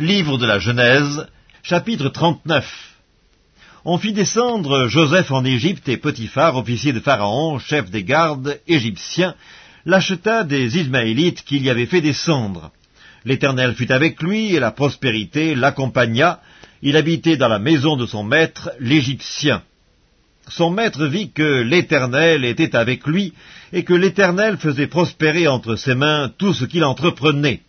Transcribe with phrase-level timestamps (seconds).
[0.00, 1.28] Livre de la Genèse,
[1.62, 2.66] chapitre 39
[3.84, 9.36] On fit descendre Joseph en Égypte et Potiphar, officier de Pharaon, chef des gardes égyptiens,
[9.86, 12.72] l'acheta des Ismaélites qu'il y avait fait descendre.
[13.24, 16.40] L'Éternel fut avec lui et la prospérité l'accompagna.
[16.82, 19.62] Il habitait dans la maison de son maître, l'Égyptien.
[20.48, 23.32] Son maître vit que l'Éternel était avec lui
[23.72, 27.60] et que l'Éternel faisait prospérer entre ses mains tout ce qu'il entreprenait.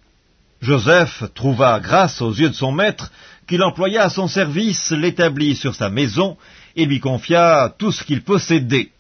[0.62, 3.12] Joseph trouva grâce aux yeux de son maître,
[3.48, 6.38] qu'il employa à son service, l'établit sur sa maison,
[6.76, 8.92] et lui confia tout ce qu'il possédait.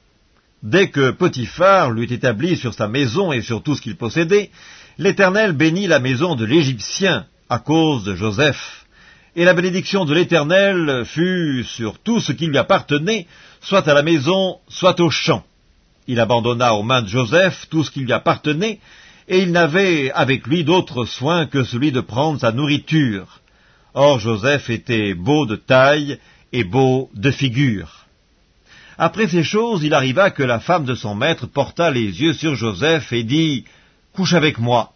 [0.63, 4.49] Dès que Potiphar l'eut établi sur sa maison et sur tout ce qu'il possédait,
[4.97, 8.85] l'Éternel bénit la maison de l'Égyptien à cause de Joseph.
[9.35, 13.27] Et la bénédiction de l'Éternel fut sur tout ce qui lui appartenait,
[13.61, 15.43] soit à la maison, soit au champ.
[16.07, 18.79] Il abandonna aux mains de Joseph tout ce qui lui appartenait,
[19.27, 23.41] et il n'avait avec lui d'autre soin que celui de prendre sa nourriture.
[23.93, 26.19] Or Joseph était beau de taille
[26.51, 28.05] et beau de figure.
[28.97, 32.55] Après ces choses, il arriva que la femme de son maître porta les yeux sur
[32.55, 33.65] Joseph et dit,
[34.13, 34.91] Couche avec moi.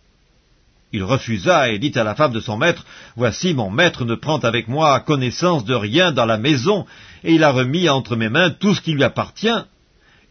[0.91, 4.39] Il refusa et dit à la femme de son maître, Voici mon maître ne prend
[4.39, 6.86] avec moi connaissance de rien dans la maison,
[7.23, 9.49] et il a remis entre mes mains tout ce qui lui appartient.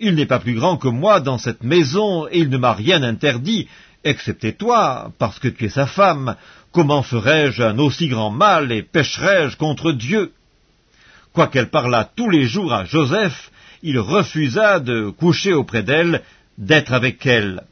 [0.00, 3.02] Il n'est pas plus grand que moi dans cette maison, et il ne m'a rien
[3.02, 3.68] interdit,
[4.04, 6.36] excepté toi, parce que tu es sa femme,
[6.72, 10.32] comment ferais-je un aussi grand mal et pécherais-je contre Dieu?
[11.32, 13.50] Quoiqu'elle parlât tous les jours à Joseph,
[13.82, 16.22] il refusa de coucher auprès d'elle,
[16.56, 17.62] d'être avec elle.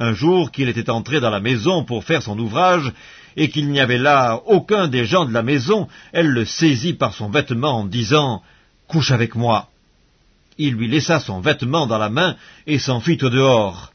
[0.00, 2.92] Un jour qu'il était entré dans la maison pour faire son ouvrage,
[3.36, 7.14] et qu'il n'y avait là aucun des gens de la maison, elle le saisit par
[7.14, 8.42] son vêtement en disant
[8.88, 9.68] «Couche avec moi».
[10.58, 12.34] Il lui laissa son vêtement dans la main
[12.66, 13.92] et s'enfuit au dehors.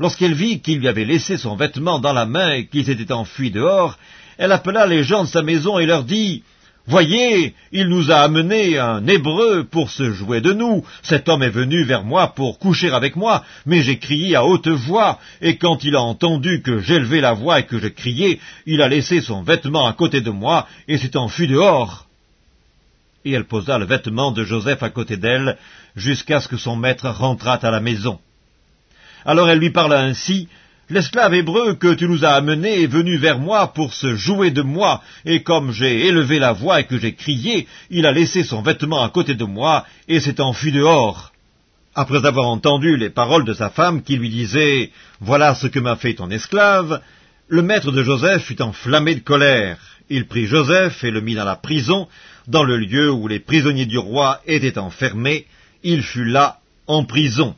[0.00, 3.50] Lorsqu'elle vit qu'il lui avait laissé son vêtement dans la main et qu'il s'était enfui
[3.50, 3.98] dehors,
[4.38, 6.42] elle appela les gens de sa maison et leur dit
[6.86, 10.82] Voyez, il nous a amené un Hébreu pour se jouer de nous.
[11.02, 14.68] Cet homme est venu vers moi pour coucher avec moi, mais j'ai crié à haute
[14.68, 18.80] voix, et quand il a entendu que j'élevais la voix et que je criais, il
[18.80, 22.06] a laissé son vêtement à côté de moi et s'est enfui dehors.
[23.26, 25.58] Et elle posa le vêtement de Joseph à côté d'elle,
[25.94, 28.18] jusqu'à ce que son maître rentrât à la maison.
[29.24, 30.48] Alors elle lui parla ainsi,
[30.90, 34.62] L'esclave hébreu que tu nous as amené est venu vers moi pour se jouer de
[34.62, 38.60] moi, et comme j'ai élevé la voix et que j'ai crié, il a laissé son
[38.60, 41.30] vêtement à côté de moi et s'est enfui dehors.
[41.94, 45.94] Après avoir entendu les paroles de sa femme qui lui disait Voilà ce que m'a
[45.94, 47.00] fait ton esclave,
[47.46, 49.78] le maître de Joseph fut enflammé de colère.
[50.08, 52.08] Il prit Joseph et le mit dans la prison,
[52.48, 55.46] dans le lieu où les prisonniers du roi étaient enfermés.
[55.84, 56.58] Il fut là
[56.88, 57.54] en prison.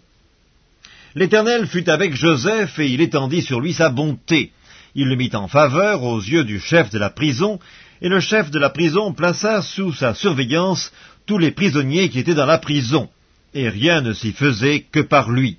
[1.14, 4.52] L'Éternel fut avec Joseph et il étendit sur lui sa bonté.
[4.94, 7.58] Il le mit en faveur aux yeux du chef de la prison,
[8.00, 10.92] et le chef de la prison plaça sous sa surveillance
[11.26, 13.08] tous les prisonniers qui étaient dans la prison,
[13.54, 15.58] et rien ne s'y faisait que par lui.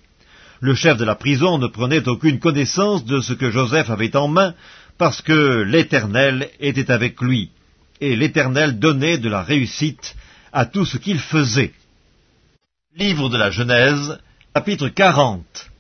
[0.59, 4.27] Le chef de la prison ne prenait aucune connaissance de ce que Joseph avait en
[4.27, 4.53] main,
[4.97, 7.49] parce que l'Éternel était avec lui,
[8.01, 10.15] et l'Éternel donnait de la réussite
[10.51, 11.73] à tout ce qu'il faisait.
[12.95, 14.19] Livre de la Genèse,
[14.55, 15.71] Chapitre 40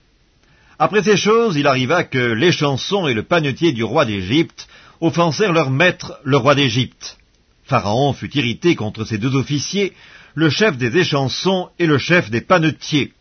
[0.79, 4.67] Après ces choses, il arriva que les chansons et le panetier du roi d'Égypte
[4.99, 7.19] offensèrent leur maître, le roi d'Égypte.
[7.65, 9.93] Pharaon fut irrité contre ces deux officiers,
[10.33, 13.13] le chef des échansons et le chef des panetiers.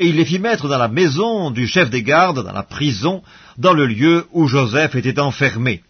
[0.00, 3.22] Et il les fit mettre dans la maison du chef des gardes, dans la prison,
[3.56, 5.84] dans le lieu où Joseph était enfermé.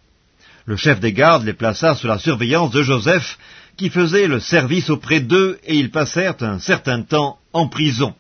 [0.66, 3.38] Le chef des gardes les plaça sous la surveillance de Joseph,
[3.78, 8.14] qui faisait le service auprès d'eux, et ils passèrent un certain temps en prison.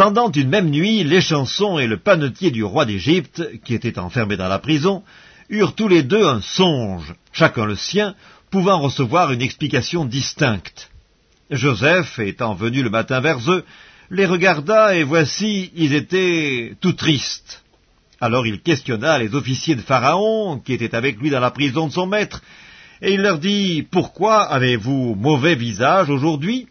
[0.00, 4.38] Pendant une même nuit, les chansons et le panetier du roi d'Égypte, qui étaient enfermés
[4.38, 5.02] dans la prison,
[5.50, 8.14] eurent tous les deux un songe, chacun le sien,
[8.50, 10.88] pouvant recevoir une explication distincte.
[11.50, 13.62] Joseph, étant venu le matin vers eux,
[14.10, 17.62] les regarda, et voici, ils étaient tout tristes.
[18.22, 21.92] Alors il questionna les officiers de Pharaon, qui étaient avec lui dans la prison de
[21.92, 22.40] son maître,
[23.02, 26.68] et il leur dit, Pourquoi avez-vous mauvais visage aujourd'hui?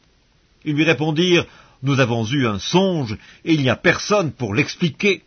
[0.65, 1.45] Ils lui répondirent,
[1.81, 5.23] nous avons eu un songe, et il n'y a personne pour l'expliquer.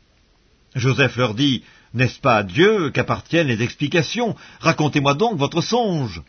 [0.75, 1.63] Joseph leur dit,
[1.95, 4.37] N'est-ce pas à Dieu qu'appartiennent les explications?
[4.61, 6.23] Racontez-moi donc votre songe.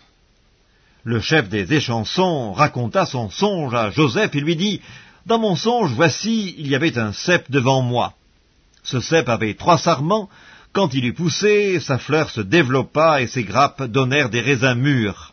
[1.03, 4.81] Le chef des échansons raconta son songe à Joseph et lui dit,
[5.25, 8.13] Dans mon songe, voici, il y avait un cep devant moi.
[8.83, 10.29] Ce cep avait trois sarments,
[10.73, 15.32] quand il eut poussé, sa fleur se développa et ses grappes donnèrent des raisins mûrs.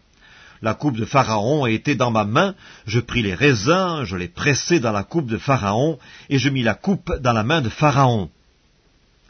[0.63, 2.55] La coupe de Pharaon était dans ma main,
[2.87, 5.99] je pris les raisins, je les pressai dans la coupe de Pharaon,
[6.29, 8.29] et je mis la coupe dans la main de Pharaon.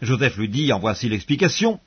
[0.02, 1.78] Joseph lui dit, en voici l'explication.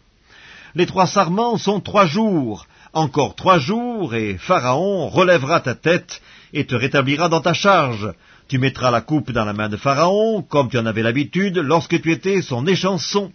[0.76, 2.68] Les trois sarments sont trois jours.
[2.94, 6.22] Encore trois jours, et Pharaon relèvera ta tête
[6.54, 8.14] et te rétablira dans ta charge.
[8.48, 12.02] Tu mettras la coupe dans la main de Pharaon, comme tu en avais l'habitude lorsque
[12.02, 13.32] tu étais son échanson.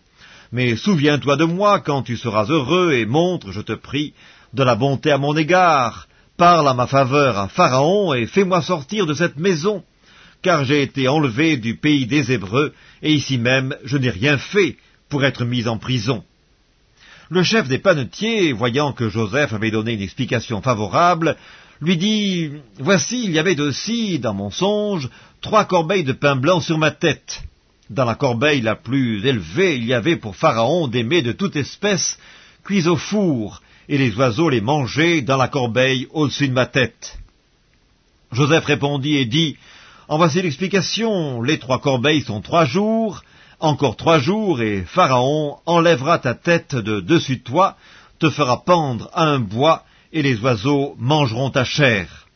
[0.53, 4.15] Mais souviens-toi de moi quand tu seras heureux et montre, je te prie,
[4.55, 6.09] de la bonté à mon égard.
[6.37, 9.83] Parle à ma faveur à Pharaon et fais-moi sortir de cette maison,
[10.41, 12.73] car j'ai été enlevé du pays des Hébreux,
[13.03, 14.77] et ici même je n'ai rien fait
[15.09, 16.25] pour être mis en prison.
[17.31, 21.37] Le chef des panetiers, voyant que Joseph avait donné une explication favorable,
[21.81, 25.11] lui dit Voici, il y avait aussi, dans mon songe,
[25.43, 27.43] trois corbeilles de pain blanc sur ma tête.
[27.90, 31.56] Dans la corbeille la plus élevée, il y avait pour Pharaon des mets de toute
[31.56, 32.19] espèce,
[32.62, 37.19] cuits au four, et les oiseaux les mangeaient dans la corbeille au-dessus de ma tête.
[38.31, 39.56] Joseph répondit et dit
[40.08, 41.40] En voici l'explication.
[41.40, 43.23] Les trois corbeilles sont trois jours,
[43.58, 47.76] encore trois jours, et Pharaon enlèvera ta tête de dessus de toi,
[48.19, 52.26] te fera pendre à un bois, et les oiseaux mangeront ta chair.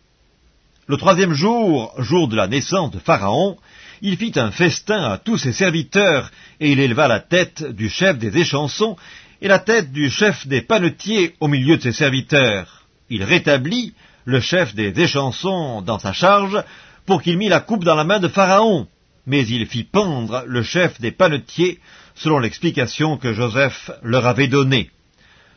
[0.87, 3.59] Le troisième jour, jour de la naissance de Pharaon,
[4.03, 8.19] il fit un festin à tous ses serviteurs, et il éleva la tête du chef
[8.19, 8.97] des échansons
[9.41, 12.85] et la tête du chef des panetiers au milieu de ses serviteurs.
[13.09, 13.95] Il rétablit
[14.25, 16.63] le chef des échansons dans sa charge
[17.07, 18.87] pour qu'il mit la coupe dans la main de Pharaon,
[19.27, 21.81] mais il fit pendre le chef des panetiers
[22.15, 24.91] selon l'explication que Joseph leur avait donnée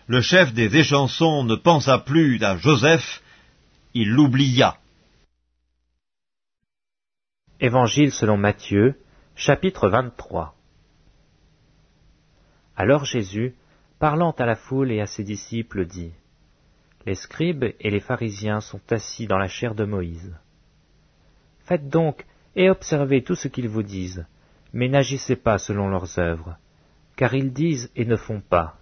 [0.08, 3.22] le chef des échansons ne pensa plus à Joseph,
[3.94, 4.78] il l'oublia.
[7.62, 9.00] Évangile selon Matthieu,
[9.34, 10.58] chapitre 23
[12.76, 13.56] Alors Jésus,
[13.98, 16.12] parlant à la foule et à ses disciples, dit
[17.06, 20.36] Les scribes et les pharisiens sont assis dans la chair de Moïse.
[21.60, 22.26] Faites donc
[22.58, 24.26] et observez tout ce qu'ils vous disent,
[24.74, 26.58] mais n'agissez pas selon leurs œuvres,
[27.16, 28.78] car ils disent et ne font pas.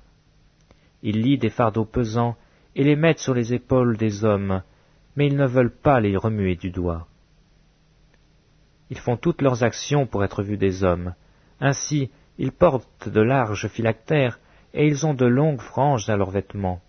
[1.04, 2.38] Ils lient des fardeaux pesants
[2.76, 4.64] et les mettent sur les épaules des hommes,
[5.16, 7.08] mais ils ne veulent pas les remuer du doigt.
[8.90, 11.14] Ils font toutes leurs actions pour être vus des hommes.
[11.60, 14.40] Ainsi, ils portent de larges phylactères
[14.74, 16.82] et ils ont de longues franges à leurs vêtements.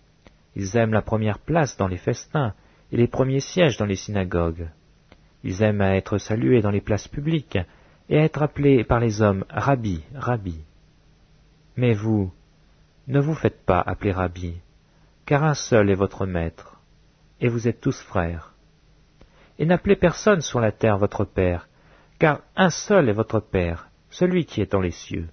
[0.55, 2.53] Ils aiment la première place dans les festins
[2.91, 4.69] et les premiers sièges dans les synagogues.
[5.43, 7.57] Ils aiment à être salués dans les places publiques
[8.09, 10.59] et à être appelés par les hommes Rabbi, Rabbi.
[11.77, 12.31] Mais vous,
[13.07, 14.55] ne vous faites pas appeler Rabbi,
[15.25, 16.79] car un seul est votre maître,
[17.41, 18.53] et vous êtes tous frères.
[19.59, 21.67] Et n'appelez personne sur la terre votre Père,
[22.19, 25.29] car un seul est votre Père, celui qui est dans les cieux.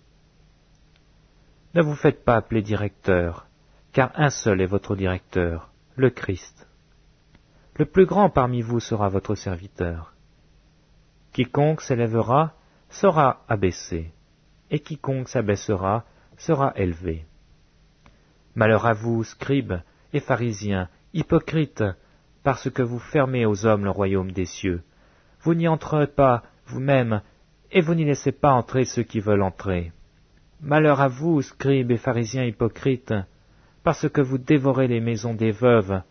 [1.74, 3.46] Ne vous faites pas appeler directeur,
[3.92, 6.66] car un seul est votre directeur, le Christ.
[7.76, 10.12] Le plus grand parmi vous sera votre serviteur.
[11.32, 12.52] Quiconque s'élèvera
[12.90, 14.12] sera abaissé,
[14.70, 16.04] et quiconque s'abaissera
[16.36, 17.24] sera élevé.
[18.54, 19.80] Malheur à vous, scribes
[20.12, 21.84] et pharisiens, hypocrites,
[22.42, 24.82] parce que vous fermez aux hommes le royaume des cieux.
[25.40, 27.22] Vous n'y entrez pas vous-même,
[27.70, 29.92] et vous n'y laissez pas entrer ceux qui veulent entrer.
[30.60, 33.14] Malheur à vous, scribes et pharisiens hypocrites,
[33.82, 36.02] parce que vous dévorez les maisons des veuves,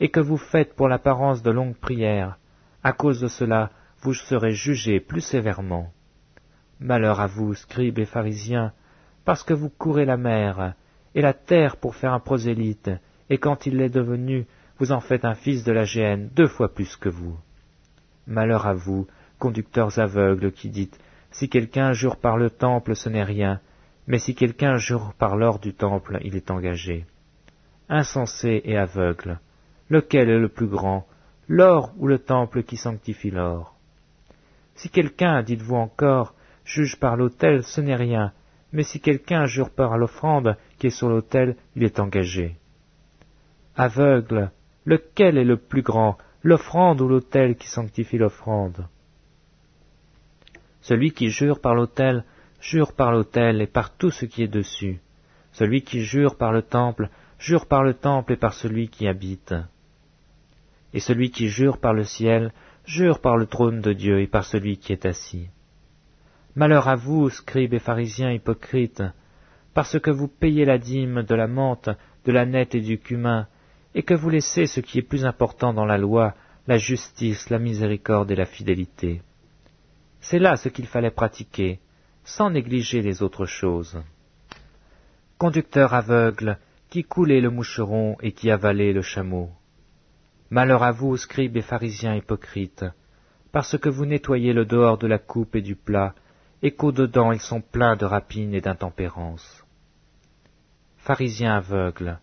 [0.00, 2.38] et que vous faites pour l'apparence de longues prières.
[2.82, 3.70] À cause de cela,
[4.02, 5.90] vous serez jugés plus sévèrement.
[6.80, 8.72] Malheur à vous, scribes et pharisiens,
[9.24, 10.74] parce que vous courez la mer,
[11.14, 12.90] et la terre pour faire un prosélyte,
[13.30, 14.46] et quand il l'est devenu,
[14.78, 17.38] vous en faites un fils de la géhenne deux fois plus que vous.
[18.26, 19.06] Malheur à vous,
[19.44, 20.98] conducteurs aveugles, qui dites,
[21.30, 23.60] si quelqu'un jure par le temple, ce n'est rien,
[24.06, 27.04] mais si quelqu'un jure par l'or du temple, il est engagé.
[27.90, 29.38] Insensé et aveugle,
[29.90, 31.06] lequel est le plus grand,
[31.46, 33.76] l'or ou le temple qui sanctifie l'or?
[34.76, 36.32] Si quelqu'un, dites-vous encore,
[36.64, 38.32] juge par l'autel, ce n'est rien,
[38.72, 42.56] mais si quelqu'un jure par l'offrande qui est sur l'autel, il est engagé.
[43.76, 44.52] Aveugle,
[44.86, 48.86] lequel est le plus grand, l'offrande ou l'autel qui sanctifie l'offrande?
[50.84, 52.24] Celui qui jure par l'autel,
[52.60, 55.00] jure par l'autel et par tout ce qui est dessus.
[55.52, 59.54] Celui qui jure par le temple, jure par le temple et par celui qui habite.
[60.92, 62.52] Et celui qui jure par le ciel,
[62.84, 65.48] jure par le trône de Dieu et par celui qui est assis.
[66.54, 69.02] Malheur à vous, scribes et pharisiens hypocrites,
[69.72, 71.88] parce que vous payez la dîme de la menthe,
[72.26, 73.46] de la nette et du cumin,
[73.94, 76.34] et que vous laissez ce qui est plus important dans la loi,
[76.66, 79.22] la justice, la miséricorde et la fidélité.
[80.26, 81.80] C'est là ce qu'il fallait pratiquer,
[82.24, 84.02] sans négliger les autres choses.
[85.36, 89.50] Conducteur aveugle, qui coulez le moucheron et qui avalez le chameau.
[90.48, 92.86] Malheur à vous, scribes et pharisiens hypocrites,
[93.52, 96.14] parce que vous nettoyez le dehors de la coupe et du plat,
[96.62, 99.62] et qu'au-dedans ils sont pleins de rapines et d'intempérance.
[100.96, 102.18] pharisien aveugle,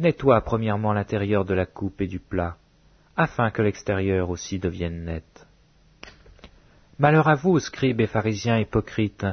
[0.00, 2.56] nettoie premièrement l'intérieur de la coupe et du plat,
[3.16, 5.47] afin que l'extérieur aussi devienne net.
[7.00, 9.26] Malheur à vous, scribes et pharisiens hypocrites,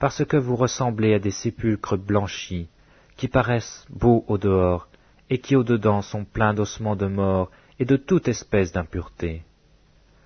[0.00, 2.68] parce que vous ressemblez à des sépulcres blanchis,
[3.16, 4.88] qui paraissent beaux au dehors,
[5.30, 9.42] et qui au dedans sont pleins d'ossements de mort et de toute espèce d'impureté.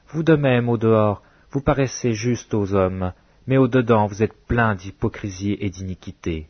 [0.08, 3.12] Vous de même au dehors, vous paraissez juste aux hommes,
[3.46, 6.46] mais au dedans vous êtes pleins d'hypocrisie et d'iniquité.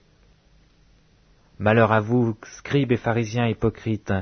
[1.59, 4.15] Malheur à vous, scribes et pharisiens hypocrites,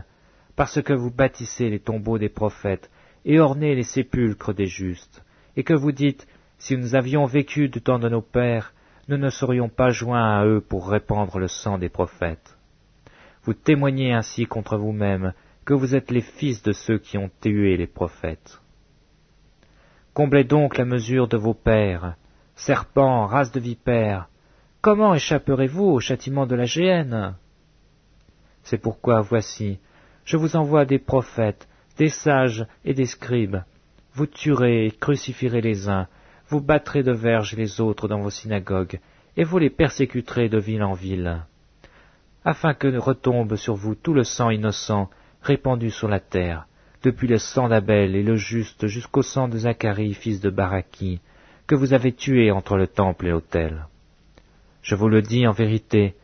[0.56, 2.90] parce que vous bâtissez les tombeaux des prophètes
[3.26, 5.22] et ornez les sépulcres des justes,
[5.58, 8.72] et que vous dites, si nous avions vécu du temps de nos pères,
[9.08, 12.56] nous ne serions pas joints à eux pour répandre le sang des prophètes.
[13.42, 15.34] Vous témoignez ainsi contre vous-même
[15.64, 18.60] que vous êtes les fils de ceux qui ont tué les prophètes.
[20.14, 22.14] Comblez donc la mesure de vos pères,
[22.54, 24.28] serpents, race de vipères,
[24.80, 27.34] Comment échapperez-vous au châtiment de la géhenne?
[28.62, 29.80] C'est pourquoi, voici,
[30.24, 33.64] je vous envoie des prophètes, des sages et des scribes.
[34.18, 36.08] Vous tuerez et crucifierez les uns,
[36.48, 38.98] vous battrez de verges les autres dans vos synagogues,
[39.36, 41.44] et vous les persécuterez de ville en ville,
[42.44, 45.08] afin que retombe sur vous tout le sang innocent
[45.40, 46.66] répandu sur la terre,
[47.04, 51.20] depuis le sang d'Abel et le juste jusqu'au sang de Zacharie, fils de Baraki,
[51.68, 53.86] que vous avez tué entre le temple et l'autel.
[54.82, 56.16] Je vous le dis en vérité,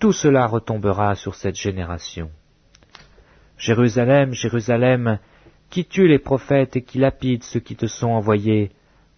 [0.00, 2.28] tout cela retombera sur cette génération.
[3.56, 5.20] Jérusalem, Jérusalem,
[5.70, 8.70] qui tue les prophètes et qui lapide ceux qui te sont envoyés,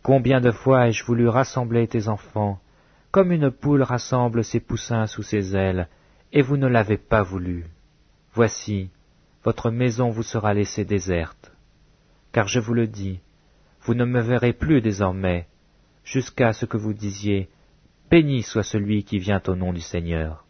[0.02, 2.60] combien de fois ai-je voulu rassembler tes enfants,
[3.10, 5.88] comme une poule rassemble ses poussins sous ses ailes,
[6.32, 7.66] et vous ne l'avez pas voulu.
[8.34, 8.90] Voici,
[9.44, 11.52] votre maison vous sera laissée déserte.
[12.32, 13.20] Car je vous le dis,
[13.82, 15.46] vous ne me verrez plus désormais,
[16.04, 17.48] jusqu'à ce que vous disiez,
[18.10, 20.47] Béni soit celui qui vient au nom du Seigneur.